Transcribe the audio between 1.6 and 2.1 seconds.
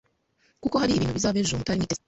mwiteze